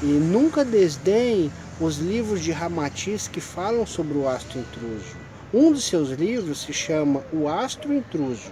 e 0.02 0.06
nunca 0.06 0.66
desdenhe 0.66 1.52
os 1.80 1.98
livros 1.98 2.42
de 2.42 2.52
Ramatiz 2.52 3.28
que 3.28 3.40
falam 3.40 3.86
sobre 3.86 4.18
o 4.18 4.28
astro 4.28 4.60
intruso. 4.60 5.16
Um 5.54 5.72
dos 5.72 5.84
seus 5.84 6.10
livros 6.10 6.62
se 6.62 6.74
chama 6.74 7.24
O 7.32 7.48
Astro 7.48 7.94
Intruso. 7.94 8.52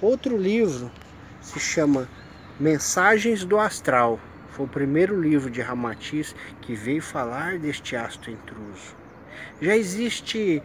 Outro 0.00 0.36
livro 0.36 0.90
se 1.42 1.60
chama 1.60 2.08
Mensagens 2.58 3.44
do 3.44 3.58
Astral. 3.58 4.18
Foi 4.50 4.64
o 4.64 4.68
primeiro 4.68 5.20
livro 5.20 5.50
de 5.50 5.60
Ramatiz 5.60 6.34
que 6.62 6.74
veio 6.74 7.02
falar 7.02 7.58
deste 7.58 7.94
astro 7.94 8.30
intruso. 8.30 9.05
Já 9.60 9.76
existe 9.76 10.62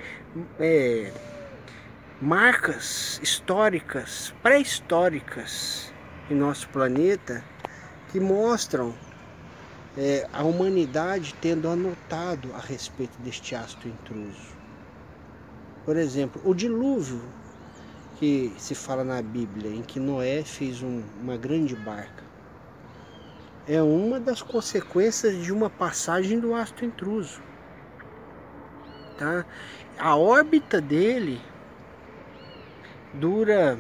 é, 0.60 1.12
marcas 2.22 3.20
históricas, 3.24 4.34
pré-históricas 4.44 5.92
em 6.30 6.36
nosso 6.36 6.70
planeta 6.70 7.44
que 8.12 8.20
mostram 8.20 8.94
é, 9.98 10.28
a 10.32 10.44
humanidade 10.44 11.36
tendo 11.42 11.68
anotado 11.68 12.54
a 12.54 12.60
respeito 12.60 13.18
deste 13.22 13.56
astro 13.56 13.90
intruso. 13.90 14.56
Por 15.86 15.98
exemplo, 15.98 16.42
o 16.46 16.54
dilúvio 16.54 17.22
que 18.18 18.54
se 18.58 18.76
fala 18.76 19.04
na 19.04 19.22
Bíblia, 19.22 19.72
em 19.72 19.82
que 19.82 20.00
Noé 20.00 20.44
fez 20.44 20.84
um, 20.84 21.02
uma 21.22 21.36
grande 21.38 21.76
barca, 21.76 22.24
é 23.68 23.82
uma 23.82 24.20
das 24.20 24.42
consequências 24.42 25.44
de 25.44 25.52
uma 25.52 25.70
passagem 25.70 26.40
do 26.40 26.54
astro 26.54 26.86
intruso. 26.86 27.42
Tá? 29.22 29.46
A 30.00 30.16
órbita 30.16 30.82
dele 30.82 31.40
dura 33.14 33.78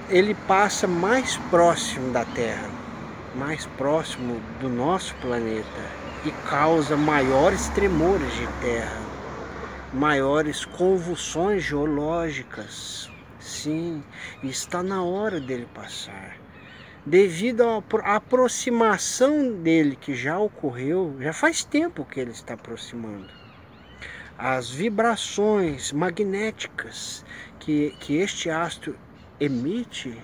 ele 0.08 0.34
passa 0.46 0.86
mais 0.86 1.36
próximo 1.50 2.12
da 2.12 2.24
Terra, 2.24 2.70
mais 3.34 3.66
próximo 3.78 4.40
do 4.60 4.68
nosso 4.68 5.14
planeta 5.16 5.66
e 6.24 6.30
causa 6.48 6.96
maiores 6.96 7.68
tremores 7.70 8.32
de 8.34 8.46
terra 8.60 9.06
maiores 9.92 10.64
convulsões 10.64 11.62
geológicas. 11.62 13.10
Sim, 13.40 14.02
está 14.42 14.82
na 14.82 15.02
hora 15.02 15.40
dele 15.40 15.66
passar. 15.72 16.36
Devido 17.04 17.62
à 18.02 18.16
aproximação 18.16 19.52
dele 19.62 19.96
que 19.96 20.14
já 20.14 20.38
ocorreu, 20.38 21.16
já 21.20 21.32
faz 21.32 21.64
tempo 21.64 22.04
que 22.04 22.18
ele 22.20 22.32
está 22.32 22.54
aproximando. 22.54 23.28
As 24.36 24.70
vibrações 24.70 25.92
magnéticas 25.92 27.24
que, 27.58 27.94
que 28.00 28.16
este 28.16 28.50
astro 28.50 28.96
emite 29.40 30.16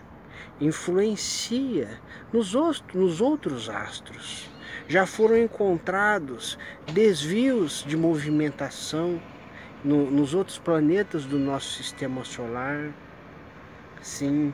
influencia 0.61 2.01
nos, 2.33 2.55
nos 2.95 3.21
outros 3.21 3.69
astros. 3.69 4.49
Já 4.89 5.07
foram 5.07 5.37
encontrados 5.37 6.59
desvios 6.93 7.85
de 7.87 7.97
movimentação 7.97 9.21
no, 9.85 10.11
nos 10.11 10.35
outros 10.35 10.59
planetas 10.59 11.25
do 11.25 11.39
nosso 11.39 11.73
sistema 11.75 12.25
solar. 12.25 12.93
Sim, 14.01 14.53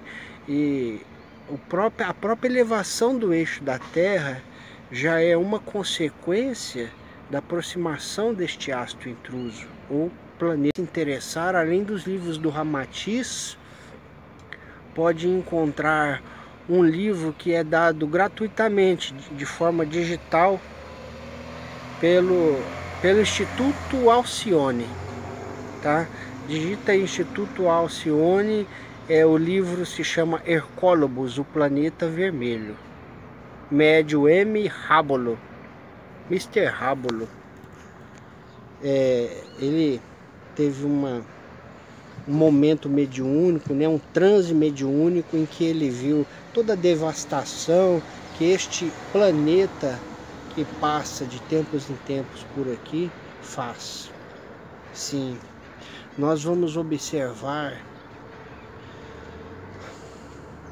e 0.48 1.00
o 1.48 1.58
próprio, 1.58 2.08
a 2.08 2.14
própria 2.14 2.48
elevação 2.48 3.18
do 3.18 3.32
eixo 3.32 3.62
da 3.62 3.78
Terra 3.78 4.42
já 4.90 5.20
é 5.20 5.36
uma 5.36 5.58
consequência 5.58 6.90
da 7.30 7.38
aproximação 7.38 8.32
deste 8.32 8.72
astro 8.72 9.08
intruso 9.08 9.66
ou 9.90 10.10
planeta 10.38 10.80
interessar, 10.80 11.54
além 11.54 11.82
dos 11.82 12.04
livros 12.04 12.38
do 12.38 12.48
Ramatiz, 12.48 13.57
pode 14.98 15.28
encontrar 15.28 16.20
um 16.68 16.82
livro 16.82 17.32
que 17.32 17.54
é 17.54 17.62
dado 17.62 18.04
gratuitamente 18.04 19.14
de 19.14 19.46
forma 19.46 19.86
digital 19.86 20.60
pelo, 22.00 22.60
pelo 23.00 23.20
Instituto 23.20 24.10
Alcione 24.10 24.84
tá? 25.80 26.08
Digita 26.48 26.94
Instituto 26.94 27.68
Alcione, 27.68 28.66
é, 29.08 29.24
o 29.24 29.36
livro 29.36 29.84
se 29.86 30.02
chama 30.02 30.42
Hercólobos, 30.44 31.38
o 31.38 31.44
Planeta 31.44 32.08
Vermelho. 32.08 32.76
Médio 33.70 34.28
M. 34.28 34.66
Rábolo, 34.66 35.38
Mr. 36.30 36.64
Rábolo. 36.66 37.28
É, 38.82 39.42
ele 39.58 40.00
teve 40.54 40.84
uma, 40.84 41.22
um 42.28 42.32
momento 42.32 42.88
mediúnico, 42.88 43.72
né, 43.72 43.88
um 43.88 43.98
transe 44.12 44.52
mediúnico 44.52 45.36
em 45.36 45.46
que 45.46 45.64
ele 45.64 45.88
viu 45.88 46.26
toda 46.52 46.74
a 46.74 46.76
devastação 46.76 48.02
que 48.36 48.44
este 48.44 48.92
planeta 49.10 49.98
que 50.54 50.64
passa 50.78 51.24
de 51.24 51.40
tempos 51.42 51.88
em 51.88 51.94
tempos 52.06 52.44
por 52.54 52.70
aqui 52.70 53.10
faz. 53.40 54.10
Sim, 54.92 55.38
nós 56.18 56.44
vamos 56.44 56.76
observar 56.76 57.80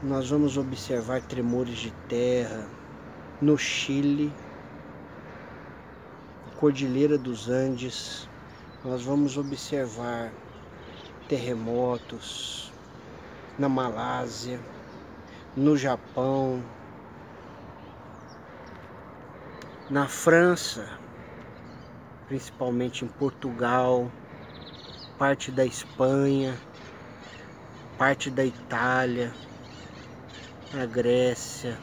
nós 0.02 0.28
vamos 0.28 0.58
observar 0.58 1.22
tremores 1.22 1.78
de 1.78 1.90
terra 2.06 2.68
no 3.40 3.56
Chile, 3.56 4.32
Cordilheira 6.56 7.18
dos 7.18 7.48
Andes. 7.48 8.28
Nós 8.84 9.02
vamos 9.02 9.36
observar 9.36 10.32
terremotos 11.28 12.72
na 13.58 13.68
Malásia, 13.68 14.60
no 15.56 15.76
Japão, 15.76 16.62
na 19.90 20.06
França, 20.06 20.86
principalmente 22.28 23.04
em 23.04 23.08
Portugal, 23.08 24.10
parte 25.18 25.50
da 25.50 25.64
Espanha, 25.64 26.56
parte 27.96 28.30
da 28.30 28.44
Itália, 28.44 29.32
na 30.72 30.86
Grécia. 30.86 31.78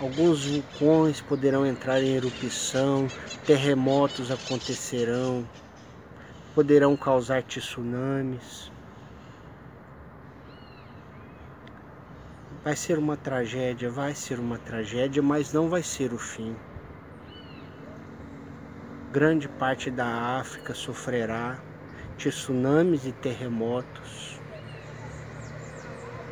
Alguns 0.00 0.46
vulcões 0.46 1.20
poderão 1.20 1.66
entrar 1.66 2.02
em 2.02 2.14
erupção, 2.14 3.06
terremotos 3.44 4.30
acontecerão, 4.30 5.46
poderão 6.60 6.94
causar 6.94 7.42
tsunamis. 7.42 8.70
Vai 12.62 12.76
ser 12.76 12.98
uma 12.98 13.16
tragédia, 13.16 13.88
vai 13.88 14.14
ser 14.14 14.38
uma 14.38 14.58
tragédia, 14.58 15.22
mas 15.22 15.54
não 15.54 15.70
vai 15.70 15.82
ser 15.82 16.12
o 16.12 16.18
fim. 16.18 16.54
Grande 19.10 19.48
parte 19.48 19.90
da 19.90 20.38
África 20.38 20.74
sofrerá 20.74 21.58
tsunamis 22.18 23.06
e 23.06 23.12
terremotos. 23.12 24.38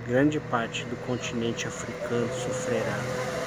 Grande 0.06 0.38
parte 0.38 0.84
do 0.84 0.96
continente 1.06 1.66
africano 1.66 2.28
sofrerá. 2.34 3.37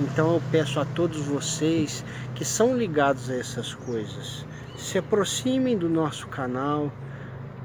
Então 0.00 0.32
eu 0.34 0.42
peço 0.50 0.80
a 0.80 0.84
todos 0.86 1.18
vocês 1.18 2.02
que 2.34 2.42
são 2.42 2.74
ligados 2.74 3.28
a 3.28 3.36
essas 3.36 3.74
coisas, 3.74 4.46
se 4.74 4.96
aproximem 4.96 5.76
do 5.76 5.90
nosso 5.90 6.26
canal, 6.28 6.90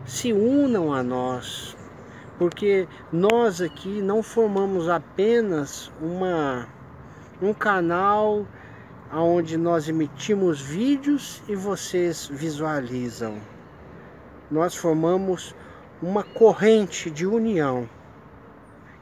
se 0.05 0.33
unam 0.33 0.93
a 0.93 1.01
nós, 1.01 1.77
porque 2.37 2.89
nós 3.09 3.61
aqui 3.61 4.01
não 4.01 4.21
formamos 4.21 4.89
apenas 4.89 5.89
uma, 6.01 6.67
um 7.41 7.53
canal 7.53 8.45
onde 9.13 9.55
nós 9.55 9.87
emitimos 9.87 10.59
vídeos 10.59 11.41
e 11.47 11.55
vocês 11.55 12.27
visualizam. 12.27 13.37
Nós 14.51 14.75
formamos 14.75 15.55
uma 16.01 16.23
corrente 16.23 17.09
de 17.09 17.25
união 17.25 17.89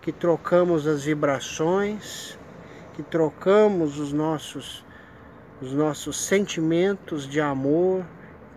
que 0.02 0.12
trocamos 0.12 0.86
as 0.86 1.06
vibrações, 1.06 2.38
que 2.94 3.04
trocamos 3.04 4.00
os 4.00 4.14
nossos 4.14 4.86
os 5.62 5.72
nossos 5.72 6.18
sentimentos 6.18 7.28
de 7.28 7.40
amor 7.40 8.06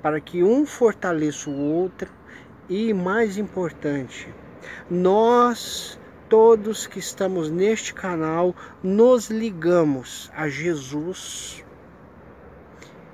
para 0.02 0.20
que 0.20 0.42
um 0.42 0.66
fortaleça 0.66 1.48
o 1.48 1.56
outro 1.56 2.10
e 2.68 2.92
mais 2.92 3.38
importante, 3.38 4.28
nós 4.90 5.98
todos 6.28 6.86
que 6.86 6.98
estamos 6.98 7.48
neste 7.48 7.94
canal 7.94 8.54
nos 8.82 9.30
ligamos 9.30 10.30
a 10.34 10.48
Jesus 10.48 11.64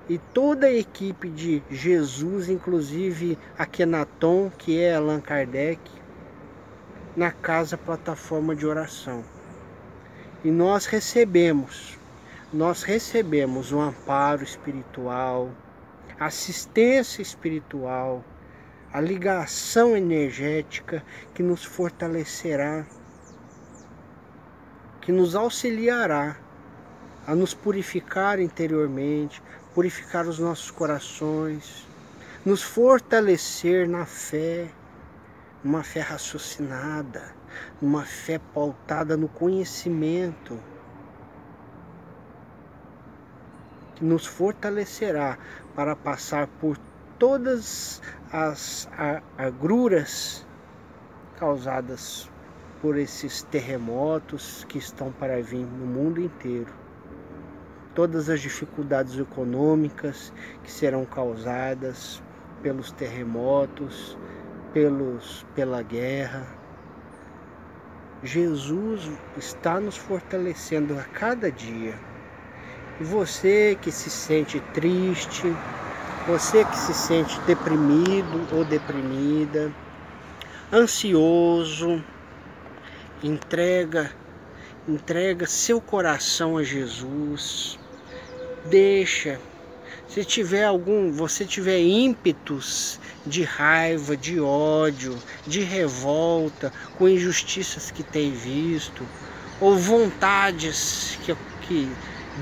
e 0.08 0.18
toda 0.18 0.66
a 0.66 0.72
equipe 0.72 1.28
de 1.28 1.62
Jesus, 1.70 2.48
inclusive 2.48 3.38
a 3.56 3.64
Kenaton, 3.66 4.50
que 4.56 4.80
é 4.80 4.94
Allan 4.94 5.20
Kardec, 5.20 5.80
na 7.16 7.30
casa 7.30 7.76
plataforma 7.76 8.54
de 8.54 8.66
oração. 8.66 9.22
E 10.44 10.50
nós 10.50 10.86
recebemos, 10.86 11.98
nós 12.52 12.82
recebemos 12.82 13.72
um 13.72 13.80
amparo 13.80 14.42
espiritual, 14.42 15.50
assistência 16.18 17.22
espiritual, 17.22 18.24
a 18.92 19.00
ligação 19.00 19.96
energética 19.96 21.02
que 21.34 21.42
nos 21.42 21.64
fortalecerá 21.64 22.84
que 25.02 25.10
nos 25.10 25.34
auxiliará 25.34 26.36
a 27.26 27.34
nos 27.34 27.52
purificar 27.52 28.40
interiormente, 28.40 29.42
purificar 29.74 30.26
os 30.26 30.38
nossos 30.38 30.70
corações, 30.70 31.86
nos 32.44 32.62
fortalecer 32.62 33.88
na 33.88 34.06
fé, 34.06 34.68
uma 35.64 35.82
fé 35.82 36.00
raciocinada, 36.00 37.34
uma 37.80 38.04
fé 38.04 38.40
pautada 38.52 39.16
no 39.16 39.28
conhecimento, 39.28 40.58
que 43.94 44.04
nos 44.04 44.26
fortalecerá 44.26 45.38
para 45.74 45.94
passar 45.94 46.48
por 46.60 46.76
todas 47.18 48.02
as 48.32 48.88
agruras 49.38 50.44
causadas 51.38 52.28
por 52.80 52.98
esses 52.98 53.44
terremotos 53.44 54.64
que 54.68 54.78
estão 54.78 55.12
para 55.12 55.40
vir 55.40 55.64
no 55.64 55.86
mundo 55.86 56.20
inteiro. 56.20 56.72
Todas 57.94 58.28
as 58.28 58.40
dificuldades 58.40 59.16
econômicas 59.16 60.32
que 60.64 60.72
serão 60.72 61.04
causadas 61.04 62.20
pelos 62.60 62.90
terremotos, 62.90 64.18
pelos, 64.72 65.46
pela 65.54 65.82
guerra. 65.82 66.46
Jesus 68.22 69.10
está 69.36 69.80
nos 69.80 69.96
fortalecendo 69.96 70.98
a 70.98 71.02
cada 71.02 71.50
dia. 71.50 71.94
E 73.00 73.04
você 73.04 73.76
que 73.80 73.90
se 73.90 74.10
sente 74.10 74.60
triste, 74.72 75.54
você 76.26 76.64
que 76.64 76.76
se 76.76 76.94
sente 76.94 77.40
deprimido 77.40 78.46
ou 78.54 78.64
deprimida, 78.64 79.72
ansioso, 80.72 82.02
entrega, 83.22 84.12
entrega 84.86 85.46
seu 85.46 85.80
coração 85.80 86.56
a 86.56 86.62
Jesus. 86.62 87.78
Deixa. 88.66 89.40
Se 90.12 90.26
tiver 90.26 90.66
algum, 90.66 91.10
você 91.10 91.42
tiver 91.46 91.80
ímpetos 91.80 93.00
de 93.26 93.44
raiva, 93.44 94.14
de 94.14 94.38
ódio, 94.38 95.16
de 95.46 95.60
revolta 95.62 96.70
com 96.98 97.08
injustiças 97.08 97.90
que 97.90 98.02
tem 98.02 98.30
visto, 98.30 99.06
ou 99.58 99.74
vontades 99.74 101.18
que, 101.24 101.34
que 101.62 101.88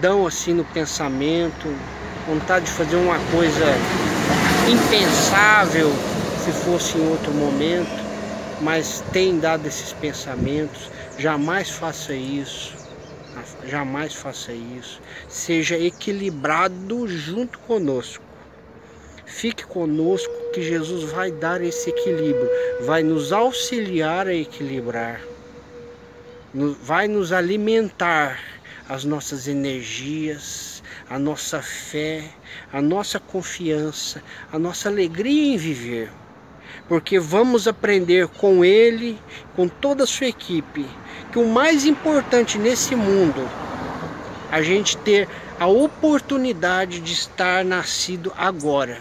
dão 0.01 0.27
assim 0.27 0.53
no 0.53 0.65
pensamento, 0.65 1.73
vontade 2.27 2.65
de 2.65 2.73
fazer 2.73 2.97
uma 2.97 3.21
coisa 3.31 3.67
impensável 4.69 5.93
se 6.45 6.51
fosse 6.51 6.99
em 6.99 7.09
outro 7.09 7.33
momento, 7.35 8.03
mas 8.61 9.01
tem 9.13 9.39
dado 9.39 9.65
esses 9.69 9.93
pensamentos, 9.93 10.91
jamais 11.17 11.71
faça 11.71 12.13
isso. 12.15 12.80
Jamais 13.67 14.15
faça 14.15 14.53
isso. 14.53 15.01
Seja 15.29 15.79
equilibrado 15.79 17.07
junto 17.07 17.59
conosco. 17.61 18.25
Fique 19.27 19.65
conosco 19.65 20.33
que 20.53 20.63
Jesus 20.63 21.13
vai 21.13 21.31
dar 21.31 21.63
esse 21.63 21.91
equilíbrio, 21.91 22.51
vai 22.81 23.03
nos 23.03 23.33
auxiliar 23.33 24.27
a 24.27 24.35
equilibrar, 24.35 25.21
vai 26.83 27.07
nos 27.07 27.33
alimentar 27.33 28.41
as 28.89 29.05
nossas 29.05 29.47
energias, 29.47 30.83
a 31.09 31.17
nossa 31.17 31.63
fé, 31.63 32.25
a 32.73 32.83
nossa 32.83 33.21
confiança, 33.21 34.21
a 34.53 34.59
nossa 34.59 34.89
alegria 34.89 35.55
em 35.55 35.57
viver 35.57 36.11
porque 36.91 37.21
vamos 37.21 37.69
aprender 37.69 38.27
com 38.27 38.65
ele, 38.65 39.17
com 39.55 39.69
toda 39.69 40.03
a 40.03 40.07
sua 40.09 40.27
equipe, 40.27 40.85
que 41.31 41.39
o 41.39 41.47
mais 41.47 41.85
importante 41.87 42.59
nesse 42.59 42.97
mundo, 42.97 43.49
a 44.51 44.63
gente 44.63 44.97
ter 44.97 45.29
a 45.61 45.67
oportunidade 45.67 46.99
de 46.99 47.13
estar 47.13 47.65
nascido 47.65 48.33
agora, 48.37 49.01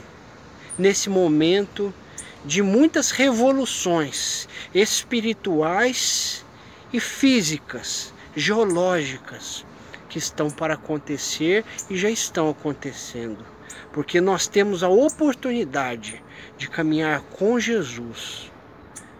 nesse 0.77 1.09
momento 1.09 1.91
de 2.45 2.61
muitas 2.61 3.09
revoluções 3.09 4.47
espirituais 4.73 6.45
e 6.93 6.99
físicas, 6.99 8.13
geológicas, 8.35 9.65
que 10.07 10.19
estão 10.19 10.51
para 10.51 10.75
acontecer 10.75 11.65
e 11.89 11.97
já 11.97 12.09
estão 12.09 12.49
acontecendo. 12.49 13.43
Porque 13.91 14.21
nós 14.21 14.47
temos 14.47 14.83
a 14.83 14.89
oportunidade 14.89 16.21
de 16.57 16.69
caminhar 16.69 17.21
com 17.21 17.59
Jesus, 17.59 18.51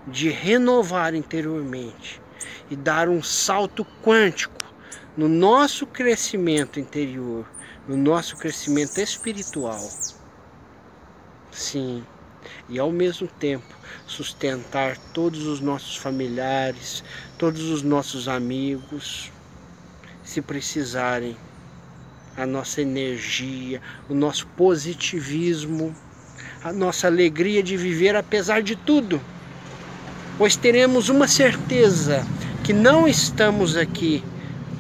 de 0.08 0.30
renovar 0.30 1.16
interiormente 1.16 2.22
e 2.70 2.76
dar 2.76 3.10
um 3.10 3.22
salto 3.24 3.86
quântico 4.04 4.64
no 5.18 5.28
nosso 5.28 5.86
crescimento 5.86 6.80
interior, 6.80 7.46
no 7.88 7.98
nosso 7.98 8.38
crescimento 8.38 9.00
espiritual. 9.00 9.90
Sim, 11.52 12.06
e 12.70 12.80
ao 12.80 12.92
mesmo 12.92 13.28
tempo 13.28 13.76
sustentar 14.06 14.98
todos 15.14 15.46
os 15.46 15.60
nossos 15.60 15.98
familiares, 15.98 17.04
todos 17.38 17.64
os 17.64 17.82
nossos 17.82 18.28
amigos, 18.28 19.32
se 20.24 20.42
precisarem 20.42 21.36
a 22.38 22.46
nossa 22.46 22.82
energia, 22.82 23.82
o 24.08 24.14
nosso 24.14 24.48
positivismo, 24.56 25.94
a 26.64 26.72
nossa 26.72 27.08
alegria 27.08 27.62
de 27.62 27.76
viver 27.76 28.16
apesar 28.16 28.62
de 28.62 28.76
tudo. 28.76 29.20
Pois 30.38 30.56
teremos 30.56 31.10
uma 31.10 31.28
certeza 31.28 32.26
que 32.70 32.74
não 32.74 33.08
estamos 33.08 33.76
aqui 33.76 34.24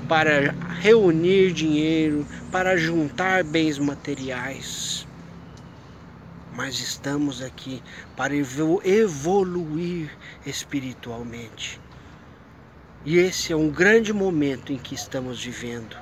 para 0.07 0.53
reunir 0.79 1.51
dinheiro, 1.51 2.23
para 2.51 2.77
juntar 2.77 3.43
bens 3.43 3.79
materiais, 3.79 5.07
mas 6.55 6.79
estamos 6.79 7.41
aqui 7.41 7.81
para 8.15 8.35
evoluir 8.35 10.11
espiritualmente. 10.45 11.81
E 13.03 13.17
esse 13.17 13.51
é 13.51 13.55
um 13.55 13.71
grande 13.71 14.13
momento 14.13 14.71
em 14.71 14.77
que 14.77 14.93
estamos 14.93 15.43
vivendo. 15.43 15.97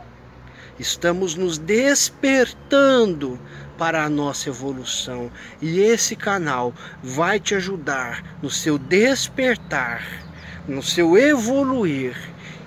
Estamos 0.77 1.35
nos 1.35 1.57
despertando 1.57 3.39
para 3.77 4.03
a 4.03 4.09
nossa 4.09 4.49
evolução. 4.49 5.31
E 5.61 5.79
esse 5.79 6.17
canal 6.17 6.73
vai 7.01 7.39
te 7.39 7.55
ajudar 7.55 8.37
no 8.41 8.49
seu 8.49 8.77
despertar, 8.77 10.26
no 10.67 10.83
seu 10.83 11.17
evoluir 11.17 12.15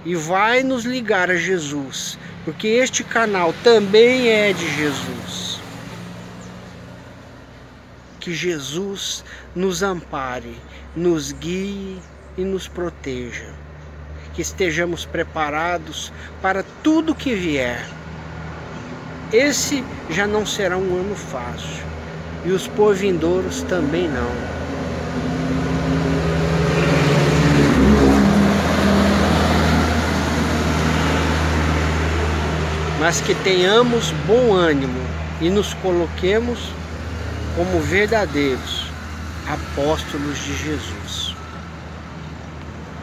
e 0.04 0.14
vai 0.14 0.62
nos 0.62 0.84
ligar 0.84 1.30
a 1.30 1.36
Jesus, 1.36 2.18
porque 2.44 2.68
este 2.68 3.04
canal 3.04 3.52
também 3.62 4.28
é 4.28 4.52
de 4.52 4.76
Jesus. 4.76 5.60
Que 8.18 8.34
Jesus 8.34 9.24
nos 9.54 9.82
ampare, 9.82 10.56
nos 10.96 11.32
guie 11.32 11.98
e 12.36 12.42
nos 12.42 12.68
proteja. 12.68 13.52
Que 14.34 14.42
estejamos 14.42 15.04
preparados 15.04 16.12
para 16.40 16.62
tudo 16.82 17.14
que 17.14 17.34
vier 17.34 17.84
esse 19.32 19.84
já 20.08 20.26
não 20.26 20.44
será 20.44 20.76
um 20.76 21.00
ano 21.00 21.14
fácil, 21.14 21.84
e 22.44 22.50
os 22.50 22.66
por 22.66 22.96
vindouros 22.96 23.62
também 23.62 24.08
não. 24.08 24.59
Mas 33.00 33.18
que 33.22 33.34
tenhamos 33.34 34.10
bom 34.26 34.52
ânimo 34.52 35.00
e 35.40 35.48
nos 35.48 35.72
coloquemos 35.72 36.70
como 37.56 37.80
verdadeiros 37.80 38.88
apóstolos 39.48 40.38
de 40.38 40.54
Jesus. 40.54 41.34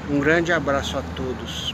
Um 0.08 0.20
grande 0.20 0.54
abraço 0.54 1.00
a 1.00 1.02
todos. 1.16 1.74